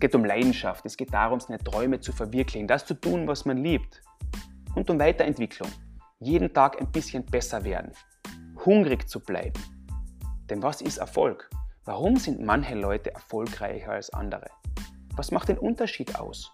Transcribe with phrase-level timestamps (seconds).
[0.00, 3.58] geht um Leidenschaft, es geht darum, seine Träume zu verwirklichen, das zu tun, was man
[3.58, 4.02] liebt.
[4.74, 5.70] Und um Weiterentwicklung.
[6.18, 7.92] Jeden Tag ein bisschen besser werden.
[8.64, 9.60] Hungrig zu bleiben.
[10.48, 11.50] Denn was ist Erfolg?
[11.84, 14.46] Warum sind manche Leute erfolgreicher als andere?
[15.16, 16.52] Was macht den Unterschied aus?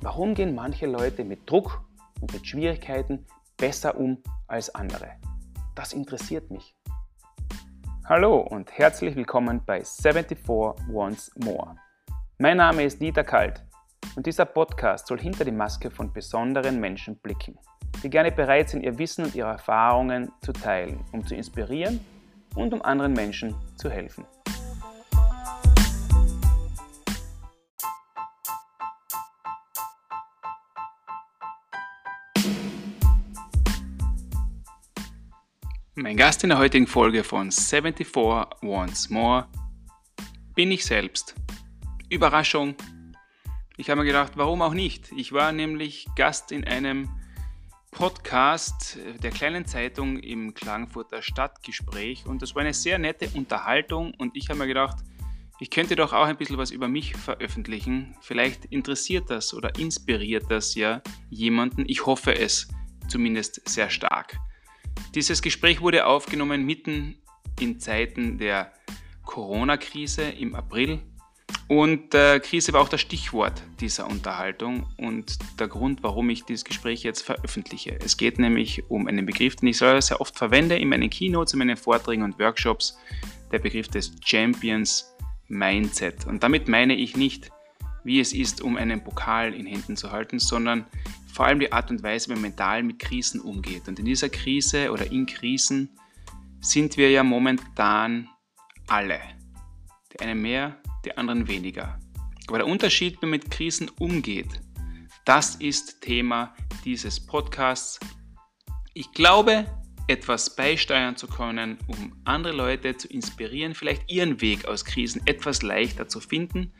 [0.00, 1.82] Warum gehen manche Leute mit Druck
[2.20, 3.26] und mit Schwierigkeiten
[3.56, 5.12] besser um als andere?
[5.74, 6.76] Das interessiert mich.
[8.04, 11.76] Hallo und herzlich willkommen bei 74 Once More.
[12.42, 13.62] Mein Name ist Dieter Kalt
[14.16, 17.58] und dieser Podcast soll hinter die Maske von besonderen Menschen blicken,
[18.02, 22.00] die gerne bereit sind, ihr Wissen und ihre Erfahrungen zu teilen, um zu inspirieren
[22.54, 24.24] und um anderen Menschen zu helfen.
[35.94, 38.16] Mein Gast in der heutigen Folge von 74
[38.62, 39.46] Once More
[40.54, 41.34] bin ich selbst.
[42.10, 42.74] Überraschung.
[43.76, 45.12] Ich habe mir gedacht, warum auch nicht?
[45.16, 47.08] Ich war nämlich Gast in einem
[47.92, 54.36] Podcast der kleinen Zeitung im Klagenfurter Stadtgespräch und das war eine sehr nette Unterhaltung und
[54.36, 54.98] ich habe mir gedacht,
[55.60, 58.16] ich könnte doch auch ein bisschen was über mich veröffentlichen.
[58.22, 61.84] Vielleicht interessiert das oder inspiriert das ja jemanden.
[61.86, 62.68] Ich hoffe es
[63.08, 64.36] zumindest sehr stark.
[65.14, 67.16] Dieses Gespräch wurde aufgenommen mitten
[67.60, 68.72] in Zeiten der
[69.24, 71.00] Corona-Krise im April
[71.70, 76.64] und äh, Krise war auch das Stichwort dieser Unterhaltung und der Grund, warum ich dieses
[76.64, 77.96] Gespräch jetzt veröffentliche.
[78.04, 81.60] Es geht nämlich um einen Begriff, den ich sehr oft verwende in meinen Keynotes, in
[81.60, 82.98] meinen Vorträgen und Workshops,
[83.52, 85.14] der Begriff des Champions
[85.46, 86.26] Mindset.
[86.26, 87.52] Und damit meine ich nicht,
[88.02, 90.86] wie es ist, um einen Pokal in Händen zu halten, sondern
[91.32, 93.86] vor allem die Art und Weise, wie man mental mit Krisen umgeht.
[93.86, 95.96] Und in dieser Krise oder in Krisen
[96.60, 98.28] sind wir ja momentan
[98.88, 99.20] alle.
[100.12, 101.98] Die einen mehr, die anderen weniger.
[102.48, 104.60] Aber der Unterschied, wie man mit Krisen umgeht,
[105.24, 108.00] das ist Thema dieses Podcasts.
[108.94, 109.66] Ich glaube,
[110.08, 115.62] etwas beisteuern zu können, um andere Leute zu inspirieren, vielleicht ihren Weg aus Krisen etwas
[115.62, 116.72] leichter zu finden,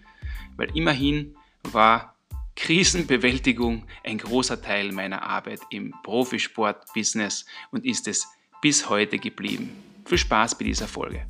[0.56, 2.16] weil immerhin war
[2.56, 8.26] Krisenbewältigung ein großer Teil meiner Arbeit im Profisport-Business und ist es
[8.60, 9.70] bis heute geblieben.
[10.04, 11.26] Viel Spaß bei dieser Folge.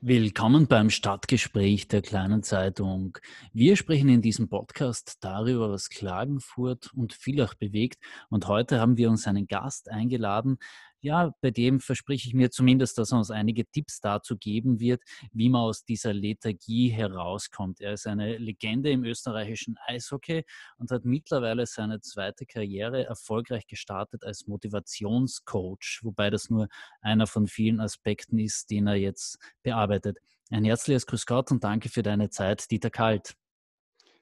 [0.00, 3.18] Willkommen beim Stadtgespräch der kleinen Zeitung.
[3.52, 7.98] Wir sprechen in diesem Podcast darüber, was Klagenfurt und Villach bewegt.
[8.28, 10.58] Und heute haben wir uns einen Gast eingeladen,
[11.00, 15.02] ja, bei dem verspreche ich mir zumindest, dass er uns einige Tipps dazu geben wird,
[15.32, 17.80] wie man aus dieser Lethargie herauskommt.
[17.80, 20.44] Er ist eine Legende im österreichischen Eishockey
[20.76, 26.68] und hat mittlerweile seine zweite Karriere erfolgreich gestartet als Motivationscoach, wobei das nur
[27.00, 30.18] einer von vielen Aspekten ist, den er jetzt bearbeitet.
[30.50, 33.34] Ein herzliches Grüß Gott und danke für deine Zeit, Dieter Kalt.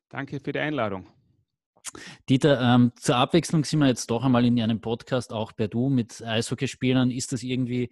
[0.08, 1.08] Danke für die Einladung.
[2.28, 5.88] Dieter, ähm, zur Abwechslung sind wir jetzt doch einmal in einem Podcast auch bei Du
[5.88, 7.10] mit Eishockeyspielern.
[7.10, 7.90] Ist das irgendwie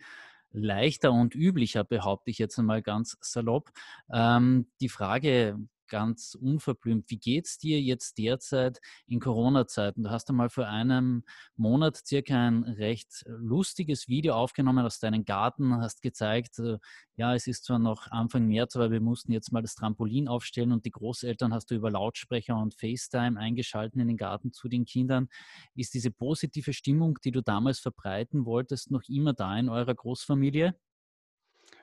[0.52, 3.70] leichter und üblicher, behaupte ich jetzt einmal ganz salopp.
[4.12, 5.58] Ähm, die Frage,
[5.88, 7.10] ganz unverblümt.
[7.10, 10.02] Wie geht es dir jetzt derzeit in Corona-Zeiten?
[10.02, 11.24] Du hast einmal vor einem
[11.56, 16.78] Monat circa ein recht lustiges Video aufgenommen aus deinem Garten, hast gezeigt, äh,
[17.16, 20.72] ja, es ist zwar noch Anfang März, aber wir mussten jetzt mal das Trampolin aufstellen
[20.72, 24.84] und die Großeltern hast du über Lautsprecher und FaceTime eingeschalten in den Garten zu den
[24.84, 25.28] Kindern.
[25.74, 30.74] Ist diese positive Stimmung, die du damals verbreiten wolltest, noch immer da in eurer Großfamilie?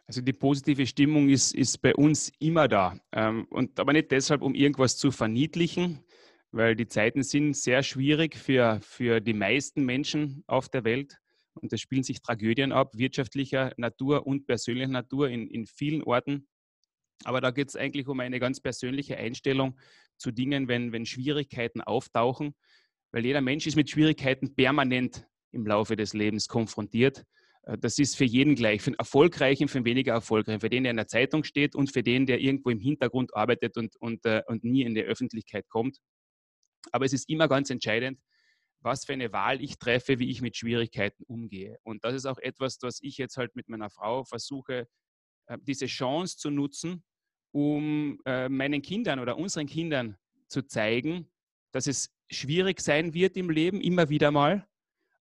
[0.08, 3.00] Also die positive Stimmung ist, ist bei uns immer da.
[3.12, 6.04] Ähm, und aber nicht deshalb, um irgendwas zu verniedlichen,
[6.52, 11.18] weil die Zeiten sind sehr schwierig für, für die meisten Menschen auf der Welt.
[11.54, 16.48] Und es spielen sich Tragödien ab, wirtschaftlicher Natur und persönlicher Natur in, in vielen Orten.
[17.24, 19.80] Aber da geht es eigentlich um eine ganz persönliche Einstellung
[20.18, 22.56] zu Dingen, wenn, wenn Schwierigkeiten auftauchen,
[23.12, 27.26] weil jeder Mensch ist mit Schwierigkeiten permanent im Laufe des Lebens konfrontiert.
[27.64, 30.84] Äh, das ist für jeden gleich, für den Erfolgreichen, für den weniger Erfolgreichen, für den,
[30.84, 34.26] der in der Zeitung steht und für den, der irgendwo im Hintergrund arbeitet und, und,
[34.26, 36.00] äh, und nie in die Öffentlichkeit kommt.
[36.92, 38.20] Aber es ist immer ganz entscheidend,
[38.82, 41.78] was für eine Wahl ich treffe, wie ich mit Schwierigkeiten umgehe.
[41.84, 44.88] Und das ist auch etwas, was ich jetzt halt mit meiner Frau versuche,
[45.48, 47.04] äh, diese Chance zu nutzen,
[47.54, 50.16] um meinen Kindern oder unseren Kindern
[50.48, 51.30] zu zeigen,
[51.74, 54.66] dass es schwierig sein wird im Leben, immer wieder mal,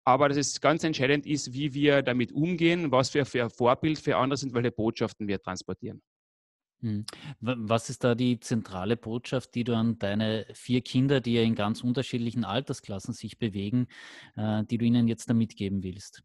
[0.06, 3.98] aber dass es ganz entscheidend ist, wie wir damit umgehen, was wir für ein Vorbild
[3.98, 6.00] für andere sind, welche Botschaften wir transportieren.
[6.80, 7.04] Hm.
[7.40, 11.56] Was ist da die zentrale Botschaft, die du an deine vier Kinder, die ja in
[11.56, 13.88] ganz unterschiedlichen Altersklassen sich bewegen,
[14.36, 16.22] äh, die du ihnen jetzt da mitgeben willst?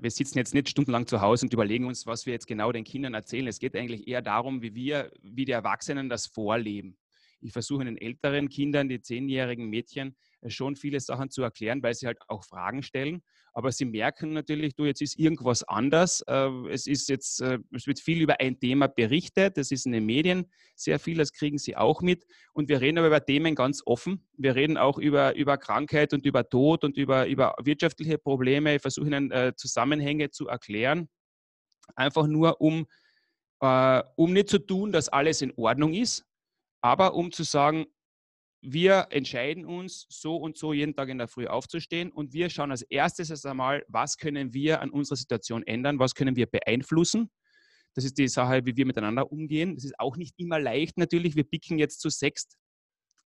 [0.00, 2.84] wir sitzen jetzt nicht stundenlang zu Hause und überlegen uns, was wir jetzt genau den
[2.84, 3.46] Kindern erzählen.
[3.46, 6.96] Es geht eigentlich eher darum, wie wir, wie die Erwachsenen das vorleben.
[7.42, 10.16] Ich versuche den älteren Kindern, die zehnjährigen Mädchen,
[10.48, 13.22] schon viele Sachen zu erklären, weil sie halt auch Fragen stellen.
[13.52, 16.22] Aber sie merken natürlich, du, jetzt ist irgendwas anders.
[16.26, 19.56] Äh, es ist jetzt, äh, es wird viel über ein Thema berichtet.
[19.56, 22.26] Das ist in den Medien sehr viel, das kriegen sie auch mit.
[22.54, 24.26] Und wir reden aber über Themen ganz offen.
[24.36, 28.76] Wir reden auch über, über Krankheit und über Tod und über, über wirtschaftliche Probleme.
[28.76, 31.08] Ich versuche ihnen Zusammenhänge zu erklären.
[31.94, 32.86] Einfach nur, um,
[33.60, 36.24] um nicht zu tun, dass alles in Ordnung ist,
[36.80, 37.86] aber um zu sagen,
[38.62, 42.70] wir entscheiden uns, so und so jeden Tag in der Früh aufzustehen und wir schauen
[42.70, 47.28] als erstes erst einmal, was können wir an unserer Situation ändern, was können wir beeinflussen.
[47.94, 49.74] Das ist die Sache, wie wir miteinander umgehen.
[49.74, 51.34] Das ist auch nicht immer leicht natürlich.
[51.34, 52.56] Wir picken jetzt zu sechst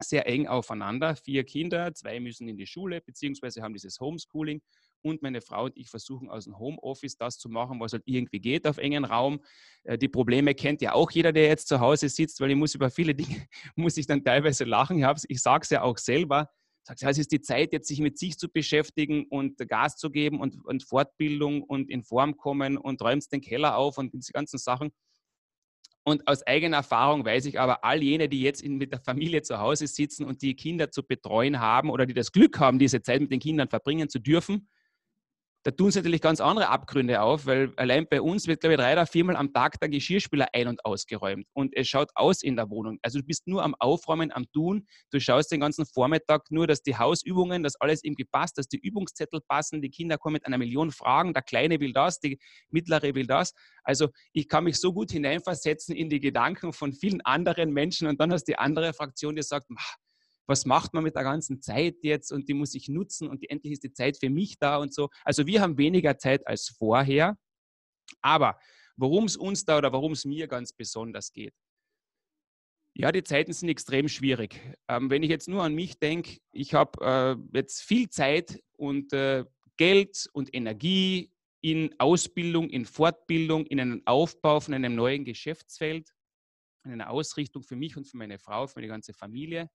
[0.01, 1.15] sehr eng aufeinander.
[1.15, 4.61] Vier Kinder, zwei müssen in die Schule, beziehungsweise haben dieses Homeschooling
[5.05, 8.39] und meine Frau und ich versuchen aus dem Homeoffice das zu machen, was halt irgendwie
[8.39, 9.39] geht auf engen Raum.
[9.83, 12.73] Äh, die Probleme kennt ja auch jeder, der jetzt zu Hause sitzt, weil ich muss
[12.73, 14.97] über viele Dinge, muss ich dann teilweise lachen.
[14.97, 16.49] Ich, ich sage es ja auch selber.
[16.83, 20.39] Sagt, es ist die Zeit, jetzt sich mit sich zu beschäftigen und Gas zu geben
[20.39, 24.57] und, und Fortbildung und in Form kommen und räumst den Keller auf und diese ganzen
[24.57, 24.91] Sachen.
[26.03, 29.41] Und aus eigener Erfahrung weiß ich aber, all jene, die jetzt in, mit der Familie
[29.41, 33.01] zu Hause sitzen und die Kinder zu betreuen haben oder die das Glück haben, diese
[33.01, 34.67] Zeit mit den Kindern verbringen zu dürfen,
[35.65, 38.79] da tun sie natürlich ganz andere Abgründe auf, weil allein bei uns wird, glaube ich,
[38.79, 41.47] drei oder viermal am Tag der Geschirrspüler ein- und ausgeräumt.
[41.53, 42.99] Und es schaut aus in der Wohnung.
[43.01, 44.85] Also du bist nur am Aufräumen, am Tun.
[45.09, 48.77] Du schaust den ganzen Vormittag nur, dass die Hausübungen, dass alles irgendwie passt, dass die
[48.77, 49.81] Übungszettel passen.
[49.81, 51.33] Die Kinder kommen mit einer Million Fragen.
[51.33, 52.37] Der Kleine will das, die
[52.69, 53.55] Mittlere will das.
[53.83, 58.07] Also ich kann mich so gut hineinversetzen in die Gedanken von vielen anderen Menschen.
[58.07, 59.65] Und dann hast du die andere Fraktion, die sagt,
[60.47, 63.73] was macht man mit der ganzen Zeit jetzt und die muss ich nutzen und endlich
[63.73, 65.09] ist die Zeit für mich da und so.
[65.23, 67.37] Also wir haben weniger Zeit als vorher,
[68.21, 68.59] aber
[68.97, 71.53] worum es uns da oder worum es mir ganz besonders geht.
[72.97, 74.61] Ja, die Zeiten sind extrem schwierig.
[74.87, 79.11] Ähm, wenn ich jetzt nur an mich denke, ich habe äh, jetzt viel Zeit und
[79.11, 79.43] äh,
[79.75, 86.13] Geld und Energie in Ausbildung, in Fortbildung, in einen Aufbau von einem neuen Geschäftsfeld,
[86.85, 89.69] in eine Ausrichtung für mich und für meine Frau, für meine ganze Familie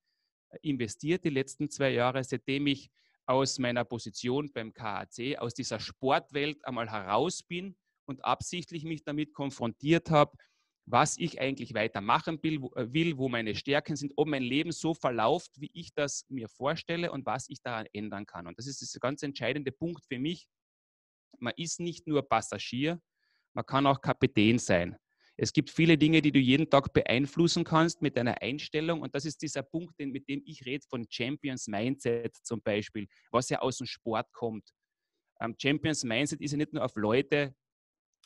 [0.62, 2.90] investiert die letzten zwei Jahre, seitdem ich
[3.26, 7.76] aus meiner Position beim KAC, aus dieser Sportwelt einmal heraus bin
[8.06, 10.36] und absichtlich mich damit konfrontiert habe,
[10.86, 15.70] was ich eigentlich weitermachen will, wo meine Stärken sind, ob mein Leben so verläuft, wie
[15.72, 18.48] ich das mir vorstelle und was ich daran ändern kann.
[18.48, 20.48] Und das ist der ganz entscheidende Punkt für mich.
[21.38, 23.00] Man ist nicht nur Passagier,
[23.52, 24.96] man kann auch Kapitän sein.
[25.42, 29.00] Es gibt viele Dinge, die du jeden Tag beeinflussen kannst mit deiner Einstellung.
[29.00, 33.48] Und das ist dieser Punkt, mit dem ich rede von Champions Mindset zum Beispiel, was
[33.48, 34.70] ja aus dem Sport kommt.
[35.40, 37.54] Ähm, Champions Mindset ist ja nicht nur auf Leute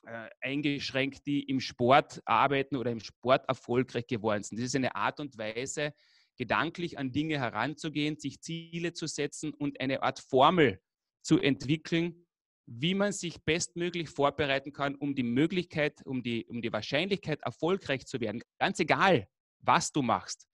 [0.03, 4.59] äh, eingeschränkt, die im Sport arbeiten oder im Sport erfolgreich geworden sind.
[4.59, 5.95] Das ist eine Art und Weise,
[6.37, 10.81] gedanklich an Dinge heranzugehen, sich Ziele zu setzen und eine Art Formel
[11.23, 12.24] zu entwickeln,
[12.67, 18.07] wie man sich bestmöglich vorbereiten kann, um die Möglichkeit, um die, um die Wahrscheinlichkeit, erfolgreich
[18.07, 19.29] zu werden, ganz egal,
[19.61, 20.47] was du machst,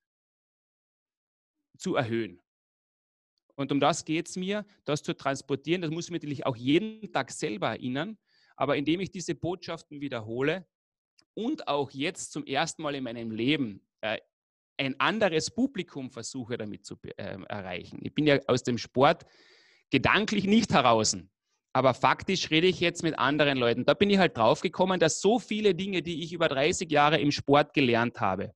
[1.79, 2.41] zu erhöhen.
[3.55, 5.83] Und um das geht es mir, das zu transportieren.
[5.83, 8.17] Das muss ich mir natürlich auch jeden Tag selber erinnern.
[8.57, 10.67] Aber indem ich diese Botschaften wiederhole
[11.35, 14.19] und auch jetzt zum ersten Mal in meinem Leben äh,
[14.79, 17.99] ein anderes Publikum versuche damit zu äh, erreichen.
[18.03, 19.27] Ich bin ja aus dem Sport
[19.91, 21.17] gedanklich nicht heraus.
[21.73, 23.85] Aber faktisch rede ich jetzt mit anderen Leuten.
[23.85, 27.31] Da bin ich halt draufgekommen, dass so viele Dinge, die ich über 30 Jahre im
[27.31, 28.53] Sport gelernt habe,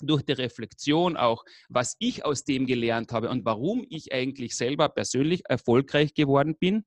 [0.00, 4.88] durch die Reflexion auch, was ich aus dem gelernt habe und warum ich eigentlich selber
[4.88, 6.84] persönlich erfolgreich geworden bin.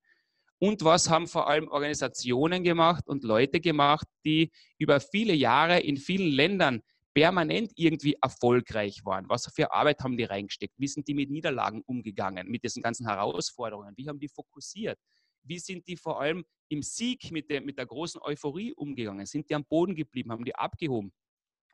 [0.58, 5.96] Und was haben vor allem Organisationen gemacht und Leute gemacht, die über viele Jahre in
[5.96, 6.82] vielen Ländern
[7.14, 9.28] permanent irgendwie erfolgreich waren.
[9.28, 10.74] Was für Arbeit haben die reingesteckt?
[10.76, 13.94] Wie sind die mit Niederlagen umgegangen, mit diesen ganzen Herausforderungen?
[13.96, 14.98] Wie haben die fokussiert?
[15.42, 19.26] Wie sind die vor allem im Sieg mit der, mit der großen Euphorie umgegangen?
[19.26, 20.32] Sind die am Boden geblieben?
[20.32, 21.12] Haben die abgehoben?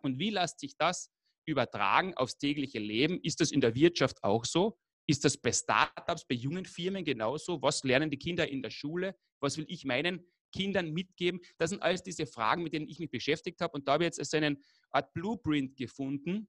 [0.03, 1.11] Und wie lässt sich das
[1.47, 3.21] übertragen aufs tägliche Leben?
[3.23, 4.79] Ist das in der Wirtschaft auch so?
[5.09, 7.63] Ist das bei Startups, bei jungen Firmen genauso?
[7.63, 9.17] Was lernen die Kinder in der Schule?
[9.41, 11.41] Was will ich meinen Kindern mitgeben?
[11.59, 13.75] Das sind alles diese Fragen, mit denen ich mich beschäftigt habe.
[13.75, 14.57] Und da habe ich jetzt so eine
[14.91, 16.49] Art Blueprint gefunden,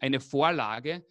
[0.00, 1.04] eine Vorlage,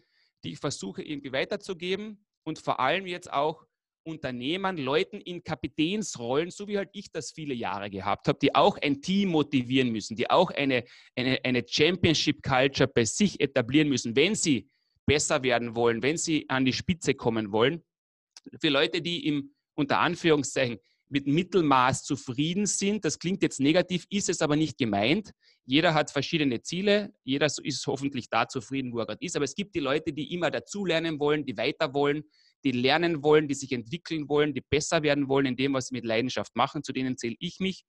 [0.43, 3.65] die ich versuche irgendwie weiterzugeben und vor allem jetzt auch
[4.03, 8.77] Unternehmern, Leuten in Kapitänsrollen, so wie halt ich das viele Jahre gehabt habe, die auch
[8.77, 10.83] ein Team motivieren müssen, die auch eine,
[11.15, 14.69] eine, eine Championship-Culture bei sich etablieren müssen, wenn sie
[15.05, 17.83] besser werden wollen, wenn sie an die Spitze kommen wollen.
[18.59, 20.77] Für Leute, die im unter Anführungszeichen
[21.09, 23.05] mit Mittelmaß zufrieden sind.
[23.05, 25.31] Das klingt jetzt negativ, ist es aber nicht gemeint.
[25.65, 29.35] Jeder hat verschiedene Ziele, jeder ist hoffentlich da zufrieden, wo er gerade ist.
[29.35, 32.23] Aber es gibt die Leute, die immer dazulernen wollen, die weiter wollen,
[32.63, 35.95] die lernen wollen, die sich entwickeln wollen, die besser werden wollen in dem, was sie
[35.95, 36.83] mit Leidenschaft machen.
[36.83, 37.83] Zu denen zähle ich mich.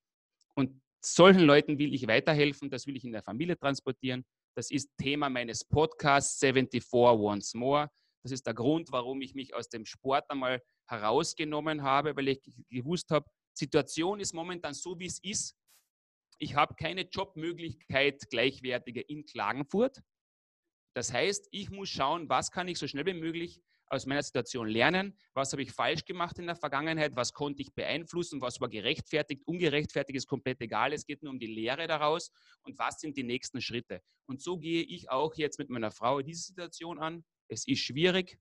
[0.54, 4.24] Und solchen Leuten will ich weiterhelfen, das will ich in der Familie transportieren.
[4.56, 7.90] Das ist Thema meines Podcasts 74 Once More.
[8.22, 12.40] Das ist der Grund, warum ich mich aus dem Sport einmal herausgenommen habe, weil ich
[12.70, 15.56] gewusst habe, Situation ist momentan so, wie es ist.
[16.38, 20.02] Ich habe keine Jobmöglichkeit gleichwertige in Klagenfurt.
[20.96, 23.60] Das heißt, ich muss schauen, was kann ich so schnell wie möglich
[23.94, 27.74] aus meiner Situation lernen, was habe ich falsch gemacht in der Vergangenheit, was konnte ich
[27.74, 32.30] beeinflussen, was war gerechtfertigt, ungerechtfertigt ist komplett egal, es geht nur um die Lehre daraus.
[32.62, 34.00] Und was sind die nächsten Schritte.
[34.26, 37.24] Und so gehe ich auch jetzt mit meiner Frau diese Situation an.
[37.48, 38.38] Es ist schwierig,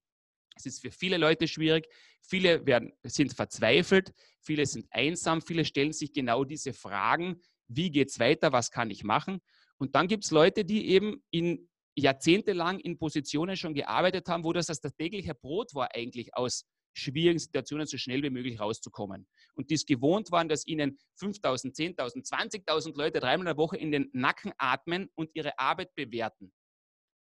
[0.55, 1.87] es ist für viele Leute schwierig.
[2.21, 8.09] Viele werden, sind verzweifelt, viele sind einsam, viele stellen sich genau diese Fragen, wie geht
[8.09, 9.41] es weiter, was kann ich machen?
[9.77, 14.53] Und dann gibt es Leute, die eben in jahrzehntelang in Positionen schon gearbeitet haben, wo
[14.53, 19.27] das das tägliche Brot war, eigentlich aus schwierigen Situationen so schnell wie möglich rauszukommen.
[19.55, 23.77] Und die es gewohnt waren, dass ihnen 5.000, 10.000, 20.000 Leute dreimal in der Woche
[23.77, 26.53] in den Nacken atmen und ihre Arbeit bewerten.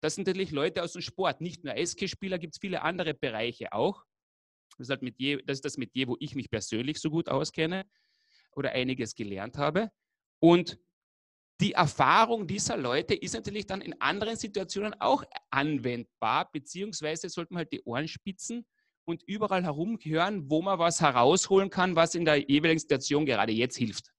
[0.02, 3.74] Das sind natürlich Leute aus dem Sport, nicht nur Eishockeyspieler, gibt es viele andere Bereiche
[3.74, 4.06] auch.
[4.78, 7.28] Das ist, halt mit je, das ist das Metier, wo ich mich persönlich so gut
[7.28, 7.86] auskenne
[8.56, 9.92] oder einiges gelernt habe.
[10.40, 10.80] Und
[11.62, 17.60] die Erfahrung dieser Leute ist natürlich dann in anderen Situationen auch anwendbar, beziehungsweise sollte man
[17.60, 18.66] halt die Ohren spitzen
[19.06, 23.78] und überall herumhören, wo man was herausholen kann, was in der jeweiligen Situation gerade jetzt
[23.78, 24.12] hilft.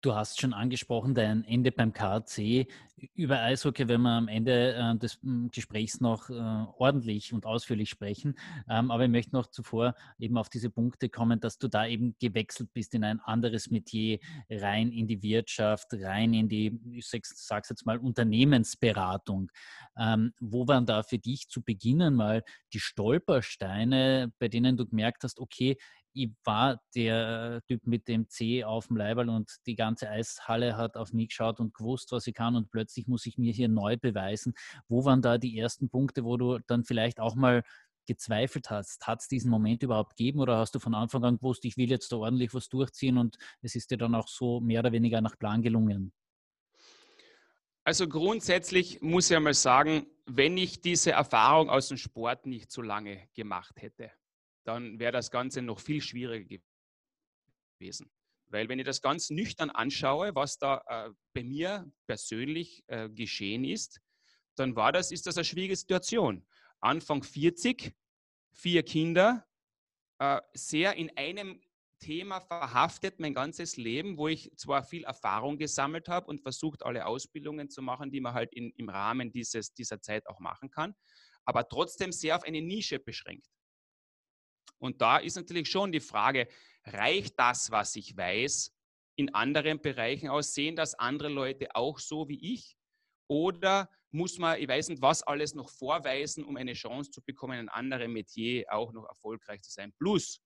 [0.00, 2.68] Du hast schon angesprochen, dein Ende beim KC.
[3.14, 7.90] Über Eishockey werden wir am Ende äh, des hm, Gesprächs noch äh, ordentlich und ausführlich
[7.90, 8.38] sprechen.
[8.70, 12.14] Ähm, aber ich möchte noch zuvor eben auf diese Punkte kommen, dass du da eben
[12.20, 17.68] gewechselt bist in ein anderes Metier, rein in die Wirtschaft, rein in die, ich sag's
[17.68, 19.50] jetzt mal, Unternehmensberatung.
[19.98, 25.24] Ähm, wo waren da für dich zu Beginn mal die Stolpersteine, bei denen du gemerkt
[25.24, 25.76] hast, okay,
[26.18, 30.96] ich war der Typ mit dem C auf dem Leiberl und die ganze Eishalle hat
[30.96, 33.96] auf mich geschaut und gewusst, was ich kann und plötzlich muss ich mir hier neu
[33.96, 34.54] beweisen.
[34.88, 37.62] Wo waren da die ersten Punkte, wo du dann vielleicht auch mal
[38.06, 39.06] gezweifelt hast?
[39.06, 41.90] Hat es diesen Moment überhaupt gegeben oder hast du von Anfang an gewusst, ich will
[41.90, 45.20] jetzt da ordentlich was durchziehen und es ist dir dann auch so mehr oder weniger
[45.20, 46.12] nach Plan gelungen?
[47.84, 52.82] Also grundsätzlich muss ich einmal sagen, wenn ich diese Erfahrung aus dem Sport nicht so
[52.82, 54.10] lange gemacht hätte,
[54.68, 56.58] dann wäre das Ganze noch viel schwieriger
[57.78, 58.10] gewesen.
[58.48, 63.64] Weil wenn ich das ganz nüchtern anschaue, was da äh, bei mir persönlich äh, geschehen
[63.64, 64.00] ist,
[64.56, 66.46] dann war das, ist das eine schwierige Situation.
[66.80, 67.94] Anfang 40,
[68.52, 69.46] vier Kinder,
[70.18, 71.60] äh, sehr in einem
[71.98, 77.06] Thema verhaftet mein ganzes Leben, wo ich zwar viel Erfahrung gesammelt habe und versucht, alle
[77.06, 80.94] Ausbildungen zu machen, die man halt in, im Rahmen dieses, dieser Zeit auch machen kann,
[81.44, 83.48] aber trotzdem sehr auf eine Nische beschränkt.
[84.78, 86.48] Und da ist natürlich schon die Frage,
[86.84, 88.74] reicht das, was ich weiß,
[89.16, 90.54] in anderen Bereichen aus?
[90.54, 92.76] Sehen das andere Leute auch so wie ich?
[93.28, 97.58] Oder muss man, ich weiß nicht, was alles noch vorweisen, um eine Chance zu bekommen,
[97.58, 99.92] in anderem Metier auch noch erfolgreich zu sein?
[99.98, 100.40] Plus,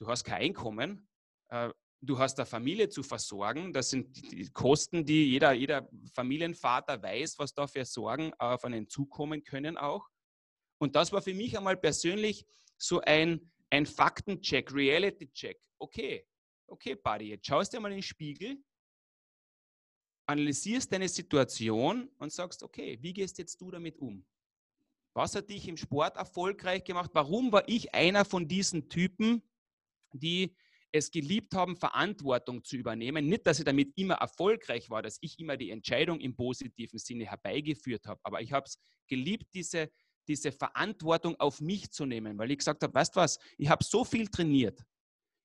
[0.00, 1.08] du hast kein Einkommen,
[1.48, 3.72] äh, du hast eine Familie zu versorgen.
[3.72, 8.88] Das sind die Kosten, die jeder, jeder Familienvater weiß, was da für Sorgen auf einen
[8.88, 10.08] zukommen können auch.
[10.78, 12.44] Und das war für mich einmal persönlich
[12.76, 15.60] so ein, ein Faktencheck, Reality-Check.
[15.78, 16.26] Okay,
[16.66, 18.62] okay, Buddy, jetzt schaust du mal in den Spiegel,
[20.28, 24.24] analysierst deine Situation und sagst, okay, wie gehst jetzt du damit um?
[25.14, 27.10] Was hat dich im Sport erfolgreich gemacht?
[27.14, 29.42] Warum war ich einer von diesen Typen,
[30.12, 30.54] die
[30.92, 33.26] es geliebt haben, Verantwortung zu übernehmen?
[33.26, 37.26] Nicht, dass ich damit immer erfolgreich war, dass ich immer die Entscheidung im positiven Sinne
[37.26, 39.90] herbeigeführt habe, aber ich habe es geliebt, diese
[40.28, 43.84] diese Verantwortung auf mich zu nehmen, weil ich gesagt habe, weißt du was, ich habe
[43.84, 44.84] so viel trainiert,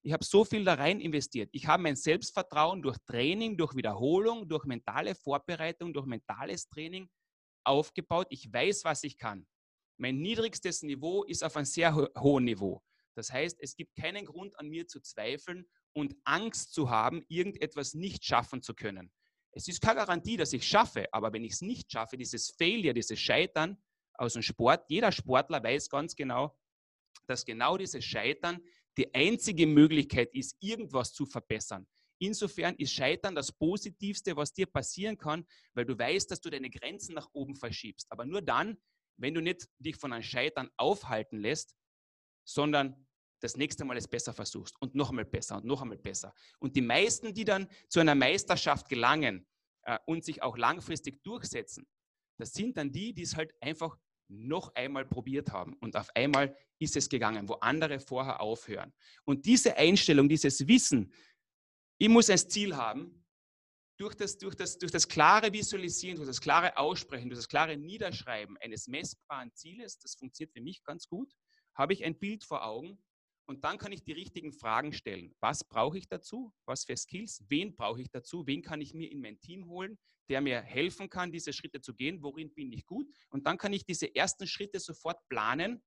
[0.04, 1.50] ich habe so viel da rein investiert.
[1.52, 7.08] Ich habe mein Selbstvertrauen durch Training, durch Wiederholung, durch mentale Vorbereitung, durch mentales Training
[7.64, 8.28] aufgebaut.
[8.32, 9.46] Ich weiß, was ich kann.
[9.98, 12.82] Mein niedrigstes Niveau ist auf einem sehr ho hohen Niveau.
[13.16, 17.94] Das heißt, es gibt keinen Grund an mir zu zweifeln und Angst zu haben, irgendetwas
[17.94, 19.12] nicht schaffen zu können.
[19.52, 22.94] Es ist keine Garantie, dass ich schaffe, aber wenn ich es nicht schaffe, dieses Failure,
[22.94, 23.78] dieses Scheitern,
[24.22, 24.86] aus dem Sport.
[24.88, 26.56] Jeder Sportler weiß ganz genau,
[27.28, 28.60] dass genau dieses Scheitern
[28.98, 31.88] die einzige Möglichkeit ist, irgendwas zu verbessern.
[32.20, 36.70] Insofern ist Scheitern das Positivste, was dir passieren kann, weil du weißt, dass du deine
[36.70, 38.06] Grenzen nach oben verschiebst.
[38.12, 38.78] Aber nur dann,
[39.18, 41.76] wenn du nicht dich von einem Scheitern aufhalten lässt,
[42.48, 43.08] sondern
[43.40, 46.32] das nächste Mal es besser versuchst und noch einmal besser und noch einmal besser.
[46.60, 49.48] Und die meisten, die dann zu einer Meisterschaft gelangen
[49.84, 51.88] äh, und sich auch langfristig durchsetzen,
[52.38, 53.98] das sind dann die, die es halt einfach
[54.32, 58.94] noch einmal probiert haben und auf einmal ist es gegangen, wo andere vorher aufhören.
[59.26, 61.14] Und diese Einstellung, dieses Wissen,
[61.98, 63.24] ich muss ein Ziel haben,
[63.98, 67.78] durch das, durch, das, durch das klare Visualisieren, durch das klare Aussprechen, durch das klare
[67.78, 71.36] Niederschreiben eines messbaren Zieles, das funktioniert für mich ganz gut,
[71.76, 72.98] habe ich ein Bild vor Augen
[73.46, 75.36] und dann kann ich die richtigen Fragen stellen.
[75.40, 76.54] Was brauche ich dazu?
[76.66, 77.44] Was für Skills?
[77.50, 78.46] Wen brauche ich dazu?
[78.48, 79.98] Wen kann ich mir in mein Team holen,
[80.30, 82.22] der mir helfen kann, diese Schritte zu gehen?
[82.24, 83.08] Worin bin ich gut?
[83.30, 85.82] Und dann kann ich diese ersten Schritte sofort planen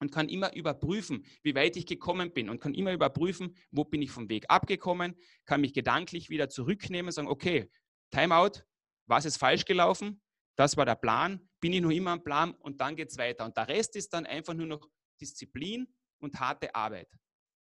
[0.00, 4.02] und kann immer überprüfen, wie weit ich gekommen bin und kann immer überprüfen, wo bin
[4.02, 7.70] ich vom Weg abgekommen, kann mich gedanklich wieder zurücknehmen und sagen, okay,
[8.10, 8.62] Timeout,
[9.06, 10.20] was ist falsch gelaufen?
[10.56, 13.44] Das war der Plan, bin ich noch immer am Plan und dann geht es weiter.
[13.44, 14.88] Und der Rest ist dann einfach nur noch
[15.20, 15.88] Disziplin
[16.24, 17.08] und harte Arbeit,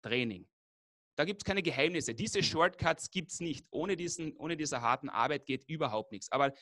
[0.02, 0.46] Training.
[1.16, 2.14] Da gibt es keine Geheimnisse.
[2.14, 3.66] Diese Shortcuts gibt es nicht.
[3.70, 6.30] Ohne, diesen, ohne diese harten Arbeit geht überhaupt nichts.
[6.32, 6.52] Aber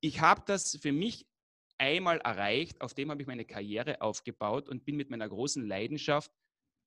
[0.00, 1.26] ich habe das für mich
[1.78, 6.30] einmal erreicht, auf dem habe ich meine Karriere aufgebaut und bin mit meiner großen Leidenschaft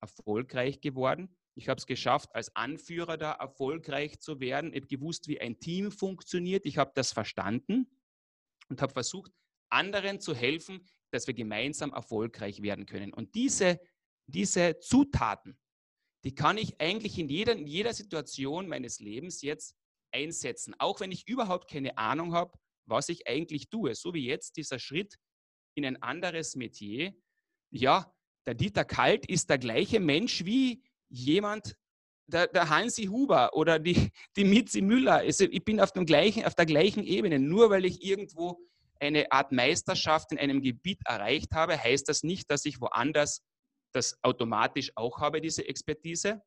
[0.02, 1.36] erfolgreich geworden.
[1.56, 4.72] Ich habe es geschafft, als Anführer da erfolgreich zu werden.
[4.72, 6.66] Ich habe gewusst, wie ein Team funktioniert.
[6.66, 7.88] Ich habe das verstanden
[8.70, 9.32] und habe versucht,
[9.70, 13.14] anderen zu helfen, dass wir gemeinsam erfolgreich werden können.
[13.14, 13.80] Und diese,
[14.28, 15.58] diese Zutaten,
[16.24, 19.76] die kann ich eigentlich in jeder, in jeder Situation meines Lebens jetzt
[20.12, 20.74] einsetzen.
[20.78, 23.96] Auch wenn ich überhaupt keine Ahnung habe, was ich eigentlich tue.
[23.96, 25.18] So wie jetzt dieser Schritt
[25.76, 27.14] in ein anderes Metier.
[27.72, 28.14] Ja,
[28.46, 31.76] der Dieter Kalt ist der gleiche Mensch wie jemand,
[32.28, 35.16] der, der Hansi Huber oder die, die Mitzi Müller.
[35.16, 37.40] Also ich bin auf, dem gleichen, auf der gleichen Ebene.
[37.40, 38.60] Nur weil ich irgendwo
[39.00, 43.42] eine Art Meisterschaft in einem Gebiet erreicht habe, heißt das nicht, dass ich woanders
[43.94, 46.42] das automatisch auch habe, diese Expertise.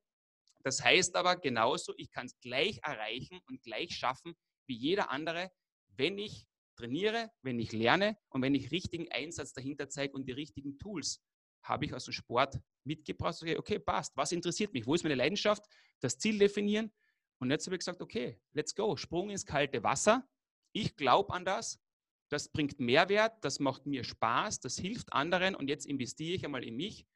[0.63, 4.35] Das heißt aber genauso, ich kann es gleich erreichen und gleich schaffen
[4.67, 5.51] wie jeder andere,
[5.97, 10.33] wenn ich trainiere, wenn ich lerne und wenn ich richtigen Einsatz dahinter zeige und die
[10.33, 11.23] richtigen Tools
[11.63, 13.37] habe ich aus dem Sport mitgebracht.
[13.41, 14.17] Okay, okay, passt.
[14.17, 14.87] Was interessiert mich?
[14.87, 15.65] Wo ist meine Leidenschaft?
[16.01, 16.93] Das Ziel definieren.
[17.39, 18.97] Und jetzt habe ich gesagt, okay, let's go.
[18.97, 20.29] Sprung ins kalte Wasser.
[20.73, 21.81] Ich glaube an das.
[22.29, 23.45] Das bringt Mehrwert.
[23.45, 24.61] Das macht mir Spaß.
[24.61, 25.55] Das hilft anderen.
[25.55, 27.07] Und jetzt investiere ich einmal in mich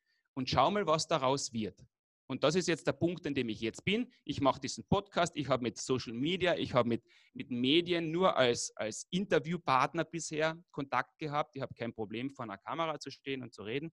[0.41, 1.79] und schau mal, was daraus wird.
[2.27, 4.11] Und das ist jetzt der Punkt, an dem ich jetzt bin.
[4.25, 8.35] Ich mache diesen Podcast, ich habe mit Social Media, ich habe mit, mit Medien nur
[8.35, 11.57] als, als Interviewpartner bisher Kontakt gehabt.
[11.57, 13.93] Ich habe kein Problem, vor einer Kamera zu stehen und zu reden.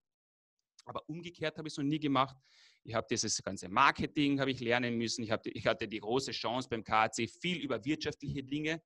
[0.86, 2.34] Aber umgekehrt habe ich es noch nie gemacht.
[2.82, 5.22] Ich habe dieses ganze Marketing habe ich lernen müssen.
[5.24, 8.80] Ich, habe, ich hatte die große Chance beim KAC viel über wirtschaftliche Dinge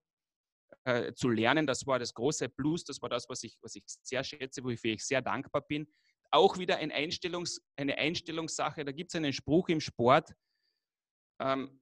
[0.83, 1.65] äh, zu lernen.
[1.65, 2.83] Das war das große Plus.
[2.83, 5.87] Das war das, was ich, was ich sehr schätze, wofür ich sehr dankbar bin
[6.33, 8.85] auch wieder ein Einstellungs-, eine Einstellungssache.
[8.85, 10.35] Da gibt es einen Spruch im Sport.
[11.41, 11.81] Ähm,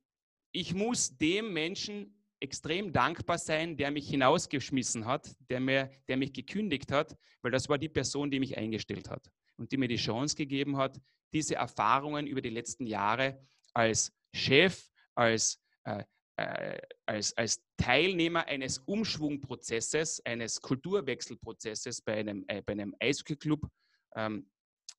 [0.52, 6.32] ich muss dem Menschen extrem dankbar sein, der mich hinausgeschmissen hat, der, mir, der mich
[6.32, 9.96] gekündigt hat, weil das war die Person, die mich eingestellt hat und die mir die
[9.96, 10.98] Chance gegeben hat,
[11.32, 16.02] diese Erfahrungen über die letzten Jahre als Chef, als, äh,
[16.36, 23.68] äh, als, als Teilnehmer eines Umschwungprozesses, eines Kulturwechselprozesses bei einem, äh, bei einem Eishockey-Club
[24.14, 24.50] ähm,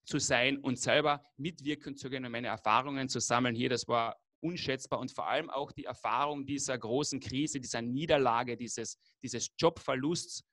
[0.06, 3.56] zu sein und selber mitwirken zu können und meine Erfahrungen zu sammeln.
[3.56, 5.00] Hier, das war unschätzbar.
[5.00, 10.44] Und vor allem auch die Erfahrung dieser großen Krise, dieser Niederlage, dieses, dieses Jobverlusts,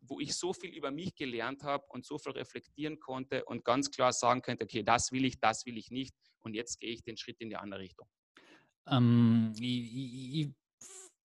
[0.00, 3.90] wo ich so viel über mich gelernt habe und so viel reflektieren konnte und ganz
[3.90, 6.14] klar sagen könnte, okay, das will ich, das will ich nicht.
[6.40, 8.08] Und jetzt gehe ich den Schritt in die andere Richtung.
[8.86, 10.48] Ähm, ich, ich,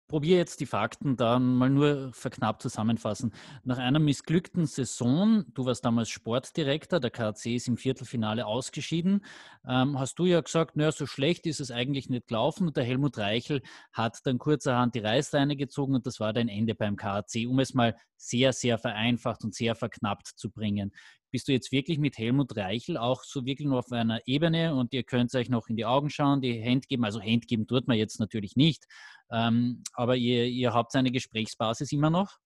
[0.08, 3.34] probiere jetzt die Fakten da mal nur verknappt zusammenfassen.
[3.63, 9.26] Nach einer missglückten Saison, du warst damals Sportdirektor, der KAC ist im Viertelfinale ausgeschieden,
[9.68, 12.84] ähm, hast du ja gesagt, naja, so schlecht ist es eigentlich nicht gelaufen und der
[12.84, 13.62] Helmut Reichel
[13.92, 17.74] hat dann kurzerhand die Reißleine gezogen und das war dein Ende beim KAC, um es
[17.74, 20.92] mal sehr, sehr vereinfacht und sehr verknappt zu bringen
[21.34, 24.93] bist du jetzt wirklich mit Helmut Reichel auch so wirklich nur auf einer Ebene und
[24.93, 27.04] ihr könnt euch noch in die Augen schauen, die Hand geben.
[27.04, 28.86] Also Hand geben tut man jetzt natürlich nicht,
[29.32, 32.38] ähm, aber ihr, ihr habt eine Gesprächsbasis immer noch?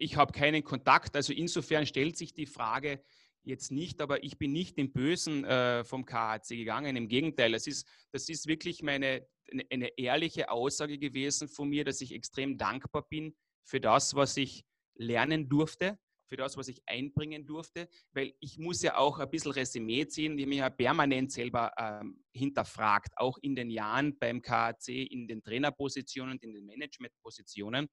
[0.00, 3.04] Ich habe keinen Kontakt, also insofern stellt sich die Frage
[3.44, 6.96] jetzt nicht, aber ich bin nicht im Bösen äh, vom KHC gegangen.
[6.96, 11.84] Im Gegenteil, das ist, das ist wirklich meine, eine, eine ehrliche Aussage gewesen von mir,
[11.84, 14.64] dass ich extrem dankbar bin für das, was ich
[14.96, 15.96] lernen durfte
[16.32, 20.34] für das, was ich einbringen durfte, weil ich muss ja auch ein bisschen Resümee ziehen,
[20.34, 25.42] die mich ja permanent selber ähm, hinterfragt, auch in den Jahren beim KAC, in den
[25.42, 27.86] Trainerpositionen, in den Managementpositionen.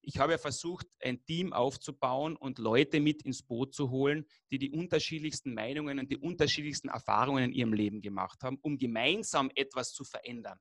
[0.00, 4.70] ich habe versucht, ein Team aufzubauen und Leute mit ins Boot zu holen, die die
[4.70, 10.04] unterschiedlichsten Meinungen und die unterschiedlichsten Erfahrungen in ihrem Leben gemacht haben, um gemeinsam etwas zu
[10.04, 10.60] verändern.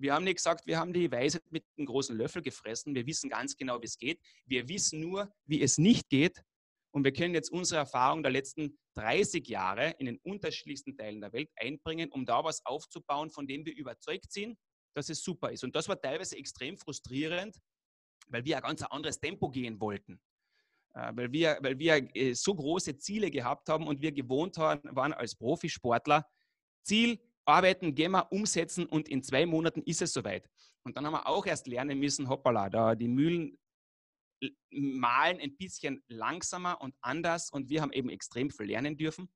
[0.00, 2.94] Wir haben nicht gesagt, wir haben die Weisheit mit einem großen Löffel gefressen.
[2.94, 4.18] Wir wissen ganz genau, wie es geht.
[4.46, 6.42] Wir wissen nur, wie es nicht geht.
[6.90, 11.32] Und wir können jetzt unsere Erfahrung der letzten 30 Jahre in den unterschiedlichsten Teilen der
[11.34, 14.58] Welt einbringen, um da was aufzubauen, von dem wir überzeugt sind,
[14.94, 15.64] dass es super ist.
[15.64, 17.58] Und das war teilweise extrem frustrierend,
[18.28, 20.18] weil wir ein ganz anderes Tempo gehen wollten.
[20.94, 25.12] Äh, weil wir, weil wir äh, so große Ziele gehabt haben und wir gewohnt waren
[25.12, 26.26] als Profisportler,
[26.82, 30.48] Ziel, arbeiten, gehen wir, umsetzen und in zwei Monaten ist es soweit.
[30.82, 33.58] Und dann haben wir auch erst lernen müssen, hoppala, da die Mühlen
[34.70, 39.28] malen ein bisschen langsamer und anders und wir haben eben extrem viel lernen dürfen.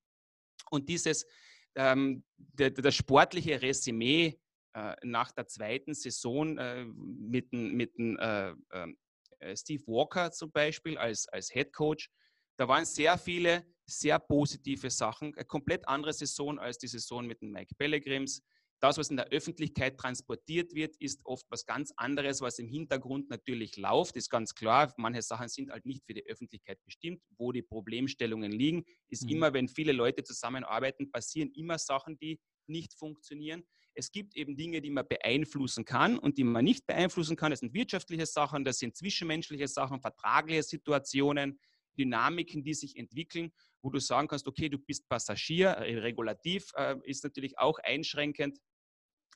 [0.70, 1.26] Und dieses,
[1.74, 4.38] ähm, der, das sportliche Resümee
[4.74, 8.98] äh, nach der zweiten Saison äh, mit, mit äh, ähm,
[9.40, 12.10] äh, Steve Walker zum Beispiel als, als Head Coach,
[12.56, 15.34] da waren sehr viele sehr positive Sachen.
[15.34, 18.42] Eine komplett andere Saison als die Saison mit den Mike Pellegrims.
[18.80, 23.30] Das, was in der Öffentlichkeit transportiert wird, ist oft was ganz anderes, was im Hintergrund
[23.30, 24.92] natürlich läuft, ist ganz klar.
[24.98, 27.22] Manche Sachen sind halt nicht für die Öffentlichkeit bestimmt.
[27.38, 29.30] Wo die Problemstellungen liegen, ist mhm.
[29.30, 33.64] immer, wenn viele Leute zusammenarbeiten, passieren immer Sachen, die nicht funktionieren.
[33.94, 37.52] Es gibt eben Dinge, die man beeinflussen kann und die man nicht beeinflussen kann.
[37.52, 41.58] Das sind wirtschaftliche Sachen, das sind zwischenmenschliche Sachen, vertragliche Situationen,
[41.96, 43.52] Dynamiken, die sich entwickeln,
[43.84, 48.58] wo du sagen kannst, okay, du bist Passagier, äh, regulativ äh, ist natürlich auch einschränkend.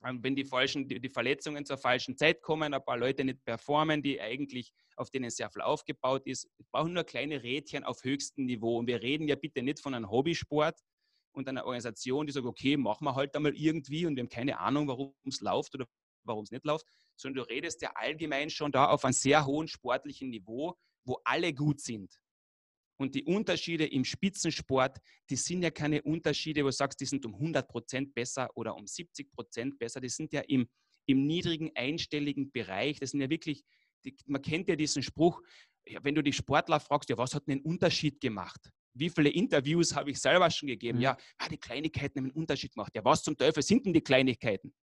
[0.05, 4.03] Ähm, wenn die, falschen, die, Verletzungen zur falschen Zeit kommen, ein paar Leute nicht performen,
[4.03, 8.79] die eigentlich, auf denen sehr viel aufgebaut ist, brauchen nur kleine Rädchen auf höchstem Niveau.
[8.79, 10.81] Und wir reden ja bitte nicht von einem Hobbysport
[11.33, 14.59] und einer Organisation, die sagt, okay, machen wir halt einmal irgendwie und wir haben keine
[14.59, 15.87] Ahnung, warum es läuft oder
[16.25, 19.69] warum es nicht läuft, sondern du redest ja allgemein schon da auf einem sehr hohen
[19.69, 22.19] sportlichen Niveau, wo alle gut sind.
[22.99, 24.99] Und die Unterschiede im Spitzensport,
[25.31, 28.75] die sind ja keine Unterschiede, wo du sagst, die sind um 100 Prozent besser oder
[28.75, 30.01] um 70 Prozent besser.
[30.01, 30.69] Die sind ja im,
[31.07, 32.99] im niedrigen einstelligen Bereich.
[32.99, 33.65] Das sind ja wirklich,
[34.05, 35.41] die, man kennt ja diesen Spruch,
[35.87, 38.69] ja, wenn du die Sportler fragst, ja, was hat einen Unterschied gemacht?
[38.95, 40.99] Wie viele Interviews habe ich selber schon gegeben?
[40.99, 41.05] Mhm.
[41.05, 42.93] Ja, ah, die Kleinigkeiten haben einen Unterschied gemacht.
[42.97, 44.75] Ja, was zum Teufel sind denn die Kleinigkeiten?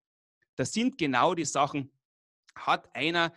[0.57, 1.91] Das sind genau die Sachen.
[2.55, 3.35] Hat einer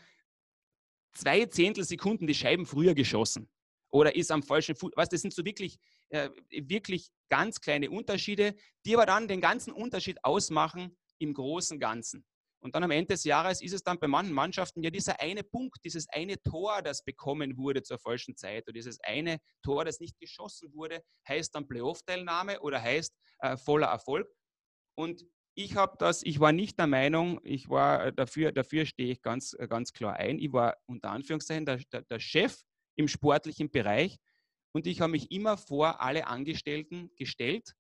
[1.14, 3.50] zwei Zehntelsekunden die Scheiben früher geschossen?
[3.98, 4.92] Oder ist am falschen Fuß.
[4.96, 5.80] Was, das sind so wirklich,
[6.10, 8.56] äh, wirklich ganz kleine Unterschiede,
[8.86, 12.24] die aber dann den ganzen Unterschied ausmachen im großen Ganzen.
[12.60, 15.44] Und dann am Ende des Jahres ist es dann bei manchen Mannschaften ja dieser eine
[15.44, 20.00] Punkt, dieses eine Tor, das bekommen wurde zur falschen Zeit oder dieses eine Tor, das
[20.00, 24.28] nicht geschossen wurde, heißt dann Playoff-Teilnahme oder heißt äh, voller Erfolg.
[24.96, 25.24] Und
[25.56, 29.56] ich habe das, ich war nicht der Meinung, ich war dafür, dafür stehe ich ganz,
[29.70, 30.38] ganz klar ein.
[30.38, 32.64] Ich war unter Anführungszeichen der, der, der Chef
[32.98, 34.18] im sportlichen Bereich.
[34.74, 37.74] Und ich habe mich immer vor alle Angestellten gestellt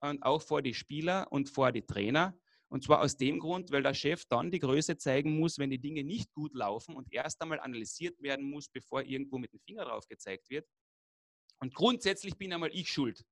[0.00, 2.34] und auch vor die Spieler und vor die Trainer.
[2.68, 5.78] Und zwar aus dem Grund, weil der Chef dann die Größe zeigen muss, wenn die
[5.78, 9.84] Dinge nicht gut laufen und erst einmal analysiert werden muss, bevor irgendwo mit dem Finger
[9.84, 10.66] drauf gezeigt wird.
[11.60, 13.22] Und grundsätzlich bin einmal ich schuld.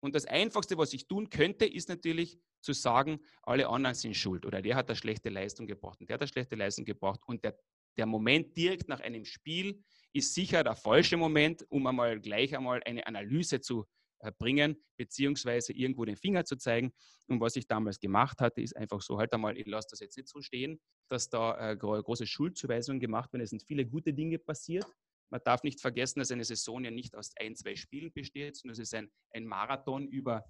[0.00, 4.46] Und das Einfachste, was ich tun könnte, ist natürlich zu sagen, alle anderen sind schuld
[4.46, 7.42] oder der hat eine schlechte Leistung gebracht und der hat eine schlechte Leistung gebracht und
[7.42, 7.58] der,
[7.96, 9.82] der Moment direkt nach einem Spiel
[10.18, 13.86] ist sicher der falsche Moment, um einmal gleich einmal eine Analyse zu
[14.20, 16.92] äh, bringen, beziehungsweise irgendwo den Finger zu zeigen.
[17.28, 20.16] Und was ich damals gemacht hatte, ist einfach so, halt einmal, ich lasse das jetzt
[20.16, 23.42] nicht so stehen, dass da äh, große Schuldzuweisungen gemacht werden.
[23.42, 24.86] Es sind viele gute Dinge passiert.
[25.30, 28.72] Man darf nicht vergessen, dass eine Saison ja nicht aus ein, zwei Spielen besteht, sondern
[28.72, 30.44] es ist ein, ein Marathon über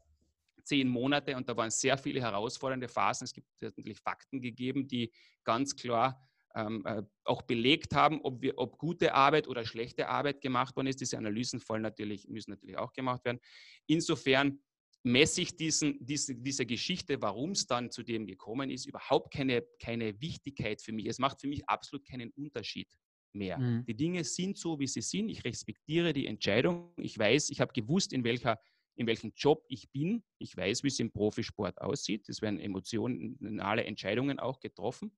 [0.63, 3.25] zehn Monate und da waren sehr viele herausfordernde Phasen.
[3.25, 5.13] Es gibt natürlich Fakten gegeben, die
[5.45, 10.41] ganz klar ähm, äh, auch belegt haben, ob, wir, ob gute Arbeit oder schlechte Arbeit
[10.41, 11.01] gemacht worden ist.
[11.01, 13.39] Diese Analysen voll natürlich, müssen natürlich auch gemacht werden.
[13.87, 14.61] Insofern
[15.05, 19.65] messe ich diesen, diese, diese Geschichte, warum es dann zu dem gekommen ist, überhaupt keine,
[19.81, 21.07] keine Wichtigkeit für mich.
[21.07, 22.89] Es macht für mich absolut keinen Unterschied
[23.33, 23.59] mehr.
[23.59, 23.85] Mhm.
[23.87, 25.29] Die Dinge sind so, wie sie sind.
[25.29, 26.93] Ich respektiere die Entscheidung.
[26.97, 28.59] Ich weiß, ich habe gewusst, in welcher
[28.99, 30.25] in welchem Job ich bin.
[30.39, 32.29] Ich weiß, wie es im Profisport aussieht.
[32.29, 35.13] Es werden emotionale Entscheidungen auch getroffen.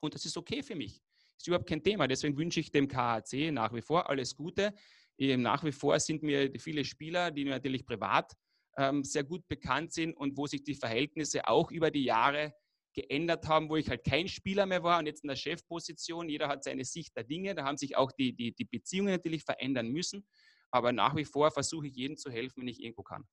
[0.00, 1.00] Und das ist okay für mich.
[1.36, 2.08] Ist überhaupt kein Thema.
[2.08, 4.74] Deswegen wünsche ich dem KHC nach wie vor alles Gute.
[5.18, 8.32] Nach wie vor sind mir viele Spieler, die natürlich privat
[8.76, 12.54] ähm, sehr gut bekannt sind und wo sich die Verhältnisse auch über die Jahre
[12.94, 16.28] geändert haben, wo ich halt kein Spieler mehr war und jetzt in der Chefposition.
[16.28, 17.54] Jeder hat seine Sicht der Dinge.
[17.54, 20.26] Da haben sich auch die, die, die Beziehungen natürlich verändern müssen.
[20.70, 23.24] Aber nach wie vor versuche ich jedem zu helfen, wenn ich irgendwo kann.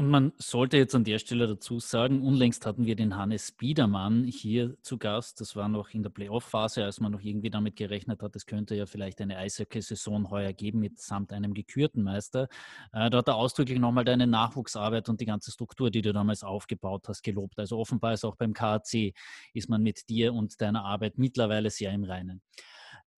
[0.00, 4.24] Und man sollte jetzt an der Stelle dazu sagen, unlängst hatten wir den Hannes Biedermann
[4.24, 5.42] hier zu Gast.
[5.42, 8.74] Das war noch in der Playoff-Phase, als man noch irgendwie damit gerechnet hat, es könnte
[8.74, 12.48] ja vielleicht eine Eishockey-Saison heuer geben mit samt einem gekürten Meister.
[12.94, 16.44] Äh, da hat er ausdrücklich nochmal deine Nachwuchsarbeit und die ganze Struktur, die du damals
[16.44, 17.58] aufgebaut hast, gelobt.
[17.58, 19.12] Also offenbar ist auch beim KAC
[19.52, 22.40] ist man mit dir und deiner Arbeit mittlerweile sehr im Reinen.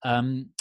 [0.03, 0.53] Ähm,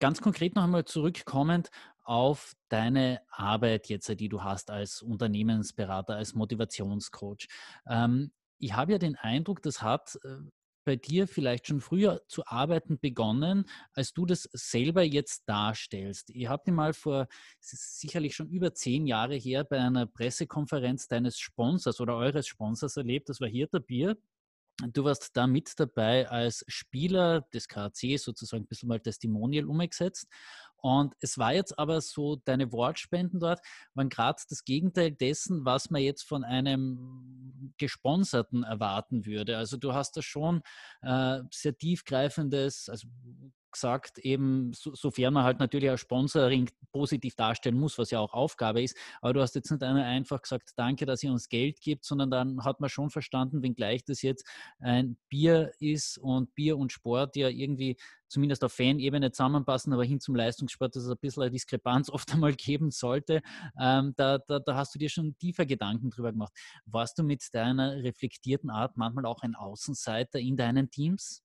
[0.00, 1.70] ganz konkret noch einmal zurückkommend
[2.02, 7.46] auf deine Arbeit jetzt, die du hast als Unternehmensberater, als Motivationscoach.
[7.88, 10.38] Ähm, ich habe ja den Eindruck, das hat äh,
[10.84, 16.30] bei dir vielleicht schon früher zu arbeiten begonnen, als du das selber jetzt darstellst.
[16.30, 17.28] Ich habe dich mal vor,
[17.60, 23.28] sicherlich schon über zehn Jahre her, bei einer Pressekonferenz deines Sponsors oder eures Sponsors erlebt.
[23.28, 24.16] Das war Hirter Bier.
[24.88, 30.26] Du warst da mit dabei als Spieler des KAC, sozusagen ein bisschen mal Testimonial umgesetzt.
[30.82, 33.60] Und es war jetzt aber so, deine Wortspenden dort
[33.94, 39.58] waren gerade das Gegenteil dessen, was man jetzt von einem Gesponserten erwarten würde.
[39.58, 40.62] Also du hast da schon
[41.02, 43.08] äh, sehr tiefgreifendes, also
[43.70, 48.32] gesagt, eben so, sofern man halt natürlich als Sponsoring positiv darstellen muss, was ja auch
[48.32, 48.96] Aufgabe ist.
[49.20, 52.64] Aber du hast jetzt nicht einfach gesagt, danke, dass ihr uns Geld gibt, sondern dann
[52.64, 54.46] hat man schon verstanden, wenngleich das jetzt
[54.78, 57.96] ein Bier ist und Bier und Sport ja irgendwie
[58.30, 62.32] zumindest auf Fan-Ebene zusammenpassen, aber hin zum Leistungssport, dass es ein bisschen eine Diskrepanz oft
[62.32, 63.42] einmal geben sollte.
[63.78, 66.52] Ähm, da, da, da hast du dir schon tiefer Gedanken drüber gemacht.
[66.86, 71.42] Warst du mit deiner reflektierten Art manchmal auch ein Außenseiter in deinen Teams?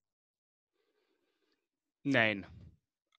[2.05, 2.45] Nein.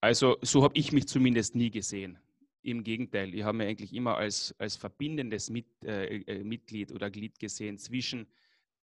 [0.01, 2.19] Also so habe ich mich zumindest nie gesehen.
[2.63, 7.11] Im Gegenteil, ich habe mich eigentlich immer als, als verbindendes Mit, äh, äh, Mitglied oder
[7.11, 8.29] Glied gesehen zwischen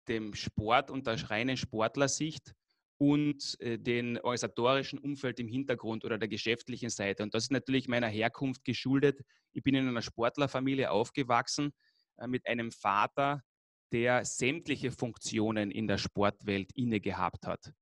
[0.06, 2.54] dem Sport und der reinen Sportlersicht
[2.96, 7.24] und äh, den organisatorischen Umfeld im Hintergrund oder der geschäftlichen Seite.
[7.24, 9.20] Und das ist natürlich meiner Herkunft geschuldet.
[9.52, 11.72] Ich bin in einer Sportlerfamilie aufgewachsen
[12.18, 13.42] äh, mit einem Vater,
[13.90, 17.72] der sämtliche Funktionen in der Sportwelt inne gehabt hat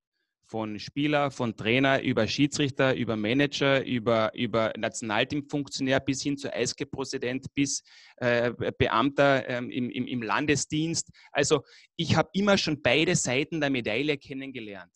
[0.47, 7.47] von Spieler, von Trainer über Schiedsrichter, über Manager, über, über Nationalteamfunktionär bis hin zu Eiskepräsident,
[7.55, 7.83] bis
[8.17, 11.11] äh, Beamter ähm, im, im, im Landesdienst.
[11.33, 11.63] Also
[11.97, 14.93] ich habe immer schon beide Seiten der Medaille kennengelernt.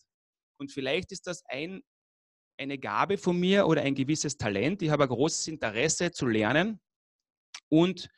[0.58, 1.82] Und vielleicht ist das ein,
[2.58, 4.82] eine Gabe von mir oder ein gewisses Talent.
[4.82, 6.80] Ich habe ein großes Interesse zu lernen
[7.68, 8.08] und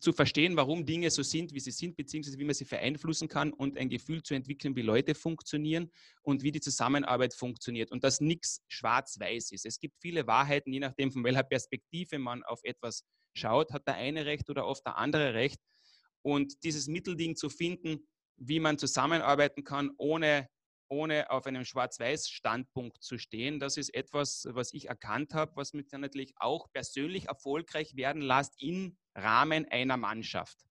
[0.00, 3.52] zu verstehen, warum Dinge so sind, wie sie sind, beziehungsweise wie man sie beeinflussen kann
[3.52, 5.90] und ein Gefühl zu entwickeln, wie Leute funktionieren
[6.22, 9.66] und wie die Zusammenarbeit funktioniert und dass nichts schwarz-weiß ist.
[9.66, 13.04] Es gibt viele Wahrheiten, je nachdem, von welcher Perspektive man auf etwas
[13.34, 15.60] schaut, hat der eine recht oder oft der andere recht.
[16.22, 20.48] Und dieses Mittelding zu finden, wie man zusammenarbeiten kann, ohne
[20.88, 23.58] ohne auf einem Schwarz-Weiß-Standpunkt zu stehen.
[23.58, 28.22] Das ist etwas, was ich erkannt habe, was mich dann natürlich auch persönlich erfolgreich werden
[28.22, 30.64] lässt im Rahmen einer Mannschaft.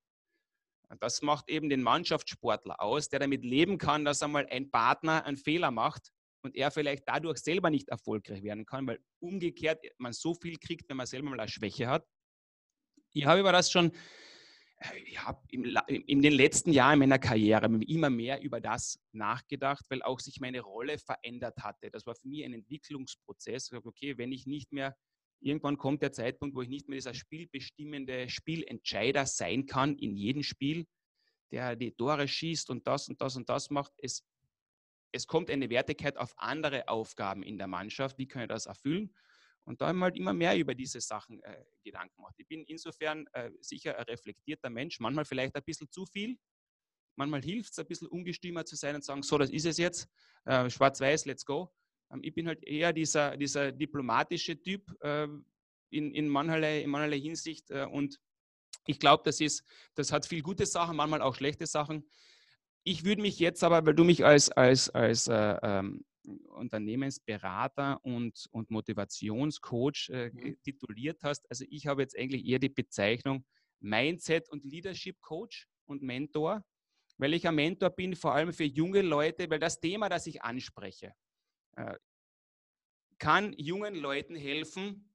[0.99, 5.37] Das macht eben den Mannschaftssportler aus, der damit leben kann, dass einmal ein Partner einen
[5.37, 6.11] Fehler macht
[6.43, 10.89] und er vielleicht dadurch selber nicht erfolgreich werden kann, weil umgekehrt man so viel kriegt,
[10.89, 12.05] wenn man selber mal eine Schwäche hat.
[13.11, 13.91] Ich habe über das schon
[15.05, 20.19] ich habe in den letzten Jahren meiner Karriere immer mehr über das nachgedacht, weil auch
[20.19, 21.89] sich meine Rolle verändert hatte.
[21.89, 23.71] Das war für mich ein Entwicklungsprozess.
[23.71, 24.95] Okay, wenn ich nicht mehr,
[25.39, 30.43] irgendwann kommt der Zeitpunkt, wo ich nicht mehr dieser spielbestimmende Spielentscheider sein kann in jedem
[30.43, 30.85] Spiel,
[31.51, 33.93] der die Tore schießt und das und das und das macht.
[33.97, 34.25] Es,
[35.11, 38.17] es kommt eine Wertigkeit auf andere Aufgaben in der Mannschaft.
[38.17, 39.13] Wie kann ich das erfüllen?
[39.65, 42.35] Und da haben wir halt immer mehr über diese Sachen äh, Gedanken gemacht.
[42.37, 46.37] Ich bin insofern äh, sicher ein reflektierter Mensch, manchmal vielleicht ein bisschen zu viel.
[47.15, 50.09] Manchmal hilft es, ein bisschen ungestümer zu sein und sagen, so, das ist es jetzt,
[50.45, 51.73] äh, schwarz-weiß, let's go.
[52.11, 55.27] Ähm, ich bin halt eher dieser, dieser diplomatische Typ äh,
[55.91, 58.19] in, in, mancherlei, in mancherlei Hinsicht äh, und
[58.85, 59.39] ich glaube, das,
[59.95, 62.09] das hat viel gute Sachen, manchmal auch schlechte Sachen.
[62.83, 68.47] Ich würde mich jetzt aber, weil du mich als, als, als äh, ähm, Unternehmensberater und,
[68.51, 70.57] und Motivationscoach äh, mhm.
[70.63, 71.49] tituliert hast.
[71.49, 73.45] Also ich habe jetzt eigentlich eher die Bezeichnung
[73.79, 76.63] Mindset und Leadership Coach und Mentor,
[77.17, 80.41] weil ich ein Mentor bin, vor allem für junge Leute, weil das Thema, das ich
[80.41, 81.13] anspreche,
[81.75, 81.95] äh,
[83.19, 85.09] kann jungen Leuten helfen,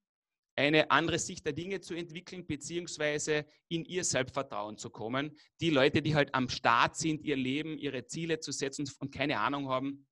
[0.59, 5.37] eine andere Sicht der Dinge zu entwickeln, beziehungsweise in ihr Selbstvertrauen zu kommen.
[5.61, 9.38] Die Leute, die halt am Start sind, ihr Leben, ihre Ziele zu setzen und keine
[9.38, 10.05] Ahnung haben,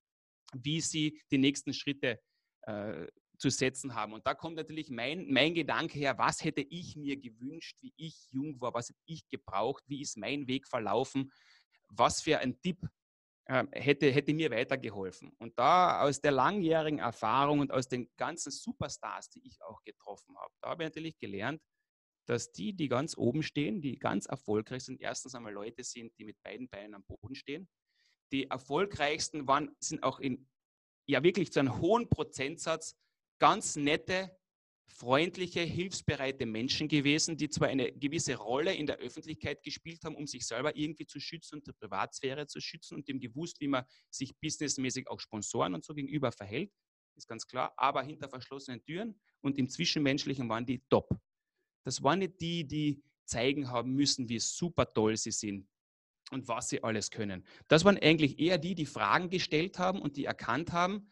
[0.54, 2.20] wie sie die nächsten Schritte
[2.62, 3.06] äh,
[3.38, 4.12] zu setzen haben.
[4.12, 8.28] Und da kommt natürlich mein, mein Gedanke her, was hätte ich mir gewünscht, wie ich
[8.30, 11.30] jung war, was hätte ich gebraucht, wie ist mein Weg verlaufen,
[11.88, 12.78] was für ein Tipp
[13.46, 15.32] äh, hätte, hätte mir weitergeholfen.
[15.38, 20.36] Und da aus der langjährigen Erfahrung und aus den ganzen Superstars, die ich auch getroffen
[20.36, 21.60] habe, da habe ich natürlich gelernt,
[22.26, 26.24] dass die, die ganz oben stehen, die ganz erfolgreich sind, erstens einmal Leute sind, die
[26.24, 27.68] mit beiden Beinen am Boden stehen.
[28.32, 30.48] Die erfolgreichsten waren, sind auch in,
[31.06, 32.96] ja wirklich zu einem hohen Prozentsatz
[33.38, 34.36] ganz nette,
[34.88, 40.26] freundliche, hilfsbereite Menschen gewesen, die zwar eine gewisse Rolle in der Öffentlichkeit gespielt haben, um
[40.26, 43.84] sich selber irgendwie zu schützen und die Privatsphäre zu schützen und dem gewusst, wie man
[44.10, 46.72] sich businessmäßig auch Sponsoren und so gegenüber verhält,
[47.16, 51.08] ist ganz klar, aber hinter verschlossenen Türen und im Zwischenmenschlichen waren die top.
[51.84, 55.68] Das waren nicht die, die zeigen haben müssen, wie super toll sie sind
[56.30, 57.44] und was sie alles können.
[57.68, 61.08] Das waren eigentlich eher die, die Fragen gestellt haben und die erkannt haben,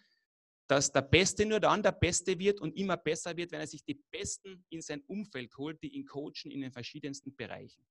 [0.66, 3.84] dass der Beste nur dann der Beste wird und immer besser wird, wenn er sich
[3.84, 7.84] die Besten in sein Umfeld holt, die ihn coachen in den verschiedensten Bereichen.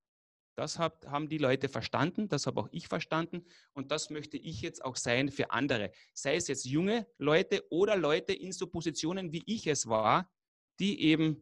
[0.55, 4.86] Das haben die Leute verstanden, das habe auch ich verstanden und das möchte ich jetzt
[4.86, 5.91] auch sein für andere.
[6.13, 10.31] Sei es jetzt junge Leute oder Leute in so Positionen, wie ich es war,
[10.79, 11.41] die eben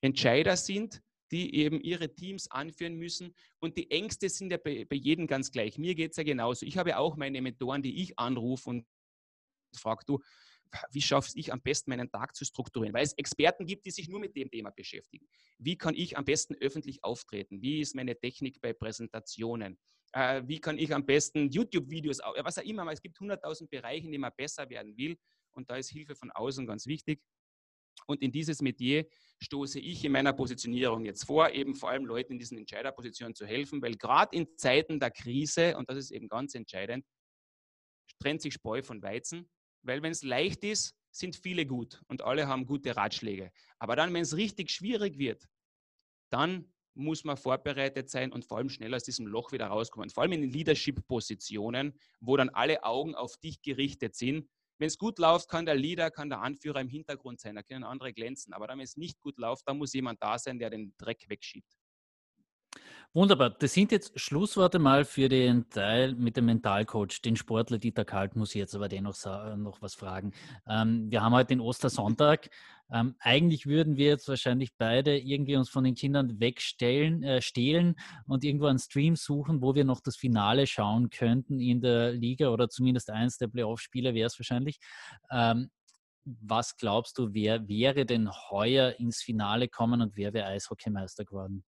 [0.00, 3.34] Entscheider sind, die eben ihre Teams anführen müssen.
[3.58, 5.78] Und die Ängste sind ja bei, bei jedem ganz gleich.
[5.78, 6.66] Mir geht es ja genauso.
[6.66, 8.86] Ich habe auch meine Mentoren, die ich anrufe und
[9.74, 10.20] frage, du,
[10.90, 12.94] wie schaffe ich am besten, meinen Tag zu strukturieren?
[12.94, 15.26] Weil es Experten gibt, die sich nur mit dem Thema beschäftigen.
[15.58, 17.62] Wie kann ich am besten öffentlich auftreten?
[17.62, 19.78] Wie ist meine Technik bei Präsentationen?
[20.12, 24.12] Äh, wie kann ich am besten YouTube-Videos, was auch immer, es gibt 100.000 Bereiche, in
[24.12, 25.16] denen man besser werden will.
[25.52, 27.22] Und da ist Hilfe von außen ganz wichtig.
[28.06, 29.06] Und in dieses Metier
[29.42, 33.46] stoße ich in meiner Positionierung jetzt vor, eben vor allem Leuten in diesen Entscheiderpositionen zu
[33.46, 37.04] helfen, weil gerade in Zeiten der Krise, und das ist eben ganz entscheidend,
[38.18, 39.48] trennt sich Spreu von Weizen.
[39.82, 43.50] Weil wenn es leicht ist, sind viele gut und alle haben gute Ratschläge.
[43.78, 45.44] Aber dann, wenn es richtig schwierig wird,
[46.30, 50.10] dann muss man vorbereitet sein und vor allem schnell aus diesem Loch wieder rauskommen.
[50.10, 54.48] Vor allem in Leadership-Positionen, wo dann alle Augen auf dich gerichtet sind.
[54.82, 57.84] Wenn es gut läuft, kann der Leader, kann der Anführer im Hintergrund sein, da können
[57.84, 58.52] andere glänzen.
[58.52, 61.72] Aber wenn es nicht gut läuft, dann muss jemand da sein, der den Dreck wegschiebt.
[63.14, 63.50] Wunderbar.
[63.50, 67.20] Das sind jetzt Schlussworte mal für den Teil mit dem Mentalcoach.
[67.22, 69.14] Den Sportler Dieter Kalt muss ich jetzt aber dennoch
[69.58, 70.32] noch was fragen.
[70.66, 72.48] Ähm, wir haben heute den Ostersonntag.
[72.90, 77.96] Ähm, eigentlich würden wir jetzt wahrscheinlich beide irgendwie uns von den Kindern wegstellen, äh, stehlen
[78.26, 82.48] und irgendwo einen Stream suchen, wo wir noch das Finale schauen könnten in der Liga
[82.48, 84.78] oder zumindest eins der Playoff-Spiele wäre es wahrscheinlich.
[85.30, 85.70] Ähm,
[86.24, 91.62] was glaubst du, wer wäre denn heuer ins Finale kommen und wer wäre Eishockeymeister geworden?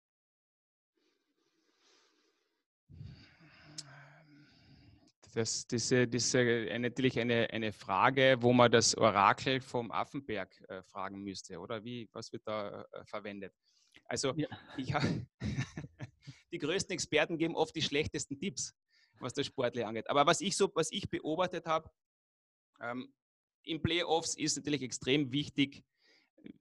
[5.33, 10.83] Das, diese, diese äh, natürlich eine, eine Frage, wo man das Orakel vom Affenberg äh,
[10.83, 13.55] fragen müsste, oder wie, was wird da äh, verwendet?
[14.05, 14.49] Also ja.
[14.77, 14.95] ich
[16.53, 18.75] die größten Experten geben oft die schlechtesten Tipps,
[19.21, 20.11] was das Sportler angeht.
[20.11, 21.90] Aber was ich so, was ich beobachtet habe,
[22.81, 23.12] ähm,
[23.64, 25.83] in Playoffs ist natürlich extrem wichtig,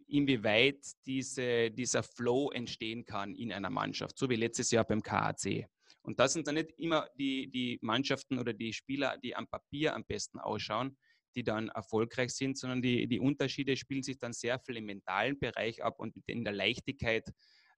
[0.07, 5.67] inwieweit diese, dieser Flow entstehen kann in einer Mannschaft, so wie letztes Jahr beim KAC.
[6.03, 9.95] Und das sind dann nicht immer die, die Mannschaften oder die Spieler, die am Papier
[9.95, 10.97] am besten ausschauen,
[11.35, 15.39] die dann erfolgreich sind, sondern die, die Unterschiede spielen sich dann sehr viel im mentalen
[15.39, 17.31] Bereich ab und in der Leichtigkeit,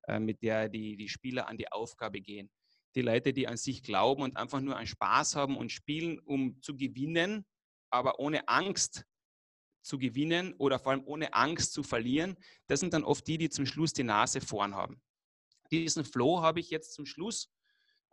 [0.08, 2.50] äh, mit der die, die Spieler an die Aufgabe gehen.
[2.96, 6.62] Die Leute, die an sich glauben und einfach nur an Spaß haben und spielen, um
[6.62, 7.46] zu gewinnen,
[7.90, 9.06] aber ohne Angst
[9.84, 13.50] zu gewinnen oder vor allem ohne Angst zu verlieren, das sind dann oft die, die
[13.50, 15.02] zum Schluss die Nase vorn haben.
[15.72, 17.52] Diesen Flow habe ich jetzt zum Schluss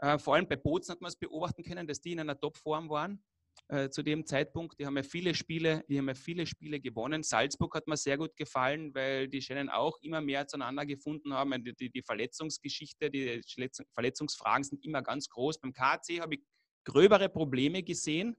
[0.01, 2.89] äh, vor allem bei Bozen hat man es beobachten können, dass die in einer Topform
[2.89, 3.23] waren
[3.69, 4.79] äh, zu dem Zeitpunkt.
[4.81, 7.23] Die haben ja viele Spiele, die haben ja viele Spiele gewonnen.
[7.23, 11.63] Salzburg hat mir sehr gut gefallen, weil die scheinen auch immer mehr zueinander gefunden haben.
[11.63, 13.43] Die, die, die Verletzungsgeschichte, die
[13.93, 15.61] Verletzungsfragen sind immer ganz groß.
[15.61, 16.41] Beim KC habe ich
[16.85, 18.37] gröbere Probleme gesehen.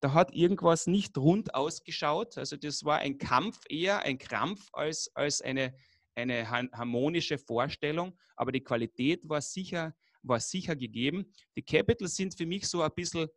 [0.00, 2.38] Da hat irgendwas nicht rund ausgeschaut.
[2.38, 5.74] Also das war ein Kampf, eher ein Krampf als, als eine,
[6.14, 8.16] eine harmonische Vorstellung.
[8.34, 9.94] Aber die Qualität war sicher
[10.26, 11.32] war sicher gegeben.
[11.56, 13.28] Die Capitals sind für mich so ein bisschen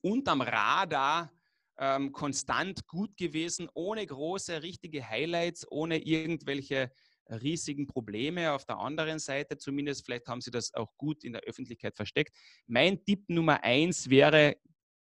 [0.00, 1.32] unterm Radar
[1.78, 6.92] ähm, konstant gut gewesen, ohne große, richtige Highlights, ohne irgendwelche
[7.28, 8.52] riesigen Probleme.
[8.52, 12.36] Auf der anderen Seite zumindest, vielleicht haben sie das auch gut in der Öffentlichkeit versteckt.
[12.66, 14.56] Mein Tipp Nummer eins wäre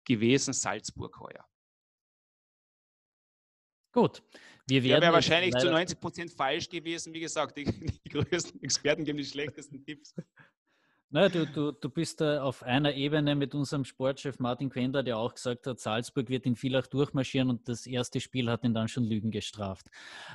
[0.04, 1.46] gewesen Salzburg heuer.
[3.92, 4.22] Gut.
[4.66, 7.12] Wir wäre wahrscheinlich zu 90 Prozent falsch gewesen.
[7.14, 7.64] Wie gesagt, die,
[8.04, 10.14] die größten Experten geben die schlechtesten Tipps.
[11.10, 15.16] Naja, du, du, du bist da auf einer Ebene mit unserem Sportchef Martin Quender, der
[15.16, 18.88] auch gesagt hat, Salzburg wird in Villach durchmarschieren und das erste Spiel hat ihn dann
[18.88, 19.86] schon Lügen gestraft.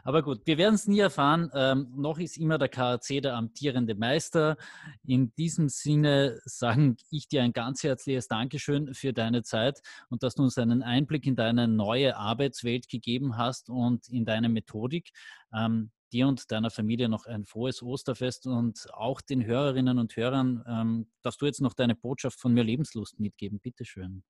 [0.04, 1.52] Aber gut, wir werden es nie erfahren.
[1.54, 4.58] Ähm, noch ist immer der KAC der amtierende Meister.
[5.06, 10.34] In diesem Sinne sagen ich dir ein ganz herzliches Dankeschön für deine Zeit und dass
[10.34, 15.12] du uns einen Einblick in deine neue Arbeitswelt gegeben hast und in deine Methodik.
[15.56, 20.64] Ähm, dir und deiner Familie noch ein frohes Osterfest und auch den Hörerinnen und Hörern,
[20.68, 23.60] ähm, dass du jetzt noch deine Botschaft von mir Lebenslust mitgeben.
[23.60, 24.24] Bitteschön.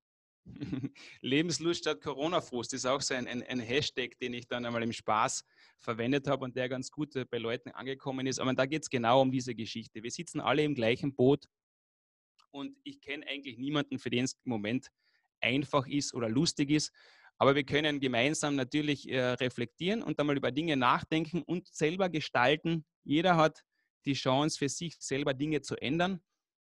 [1.20, 4.92] Lebenslust statt Corona-Frust ist auch so ein, ein, ein, Hashtag, den ich dann einmal im
[4.92, 5.44] Spaß
[5.78, 8.38] verwendet habe und der ganz gut äh, bei Leuten angekommen ist.
[8.38, 10.02] Aber da geht es genau um diese Geschichte.
[10.02, 11.46] Wir sitzen alle im gleichen Boot
[12.50, 14.88] und ich kenne eigentlich niemanden, für den es im Moment
[15.40, 16.92] einfach ist oder lustig ist.
[17.44, 22.86] Aber wir können gemeinsam natürlich äh, reflektieren und einmal über Dinge nachdenken und selber gestalten.
[23.02, 23.60] Jeder hat
[24.06, 26.22] die Chance für sich selber Dinge zu ändern.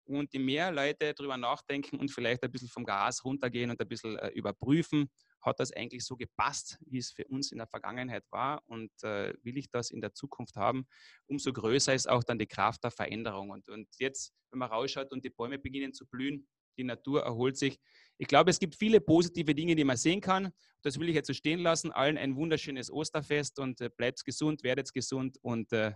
[0.02, 3.86] Und je mehr Leute darüber nachdenken und vielleicht ein bisschen vom Gas runtergehen und ein
[3.86, 5.08] bisschen äh, überprüfen,
[5.42, 9.32] hat das eigentlich so gepasst, wie es für uns in der Vergangenheit war und äh,
[9.44, 10.88] will ich das in der Zukunft haben,
[11.26, 13.50] umso größer ist auch dann die Kraft der Veränderung.
[13.50, 17.56] Und, und jetzt, wenn man rausschaut und die Bäume beginnen zu blühen, die Natur erholt
[17.56, 17.78] sich.
[18.18, 20.52] Ich glaube, es gibt viele positive Dinge, die man sehen kann.
[20.82, 21.90] Das will ich jetzt so stehen lassen.
[21.92, 25.94] Allen ein wunderschönes Osterfest und äh, bleibt gesund, werdet gesund und äh,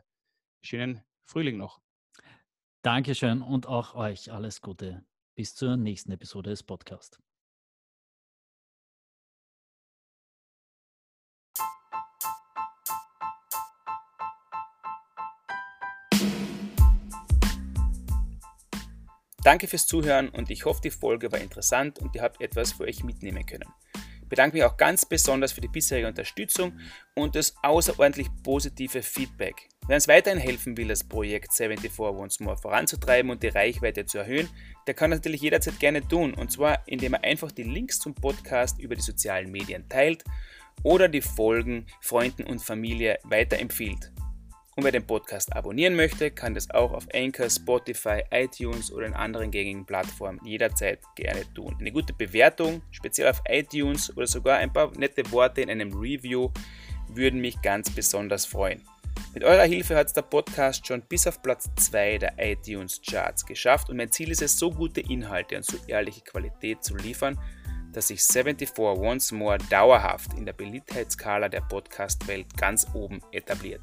[0.62, 1.80] schönen Frühling noch.
[2.82, 5.04] Dankeschön und auch euch alles Gute.
[5.34, 7.18] Bis zur nächsten Episode des Podcasts.
[19.43, 22.84] Danke fürs Zuhören und ich hoffe, die Folge war interessant und ihr habt etwas für
[22.84, 23.68] euch mitnehmen können.
[24.22, 26.78] Ich bedanke mich auch ganz besonders für die bisherige Unterstützung
[27.14, 29.68] und das außerordentlich positive Feedback.
[29.86, 34.18] Wer uns weiterhin helfen will, das Projekt 74 Once More voranzutreiben und die Reichweite zu
[34.18, 34.51] erhöhen,
[34.86, 36.34] der kann das natürlich jederzeit gerne tun.
[36.34, 40.24] Und zwar, indem er einfach die Links zum Podcast über die sozialen Medien teilt
[40.82, 44.12] oder die Folgen Freunden und Familie weiterempfiehlt.
[44.78, 49.12] Und wer den Podcast abonnieren möchte, kann das auch auf Anchor, Spotify, iTunes oder in
[49.12, 51.74] anderen gängigen Plattformen jederzeit gerne tun.
[51.80, 56.50] Eine gute Bewertung, speziell auf iTunes oder sogar ein paar nette Worte in einem Review
[57.08, 58.80] würden mich ganz besonders freuen.
[59.34, 63.44] Mit eurer Hilfe hat es der Podcast schon bis auf Platz 2 der iTunes Charts
[63.44, 67.36] geschafft und mein Ziel ist es, so gute Inhalte und so ehrliche Qualität zu liefern,
[67.92, 73.80] dass sich 74 Once More dauerhaft in der Beliebtheitsskala der Podcast-Welt ganz oben etabliert.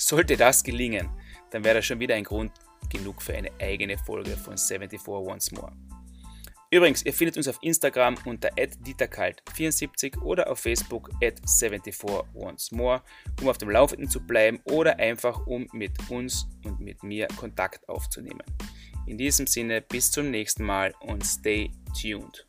[0.00, 1.10] Sollte das gelingen,
[1.50, 2.52] dann wäre das schon wieder ein Grund
[2.88, 5.72] genug für eine eigene Folge von 74 Once More.
[6.70, 11.94] Übrigens, ihr findet uns auf Instagram unter dieterkalt74 oder auf Facebook at 74
[12.34, 17.28] Once um auf dem Laufenden zu bleiben oder einfach um mit uns und mit mir
[17.36, 18.44] Kontakt aufzunehmen.
[19.06, 21.70] In diesem Sinne, bis zum nächsten Mal und stay
[22.00, 22.46] tuned.